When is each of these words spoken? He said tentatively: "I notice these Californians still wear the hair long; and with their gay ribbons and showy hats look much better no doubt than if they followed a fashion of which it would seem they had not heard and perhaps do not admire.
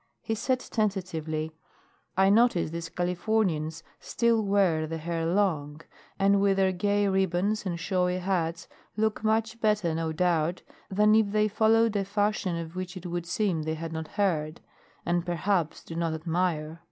He 0.23 0.33
said 0.33 0.59
tentatively: 0.61 1.51
"I 2.17 2.31
notice 2.31 2.71
these 2.71 2.89
Californians 2.89 3.83
still 3.99 4.41
wear 4.41 4.87
the 4.87 4.97
hair 4.97 5.27
long; 5.27 5.81
and 6.17 6.41
with 6.41 6.57
their 6.57 6.71
gay 6.71 7.07
ribbons 7.07 7.67
and 7.67 7.79
showy 7.79 8.17
hats 8.17 8.67
look 8.97 9.23
much 9.23 9.59
better 9.61 9.93
no 9.93 10.11
doubt 10.11 10.63
than 10.89 11.13
if 11.13 11.31
they 11.31 11.47
followed 11.47 11.95
a 11.95 12.03
fashion 12.03 12.57
of 12.57 12.75
which 12.75 12.97
it 12.97 13.05
would 13.05 13.27
seem 13.27 13.61
they 13.61 13.75
had 13.75 13.93
not 13.93 14.07
heard 14.07 14.59
and 15.05 15.23
perhaps 15.23 15.83
do 15.83 15.95
not 15.95 16.15
admire. 16.15 16.79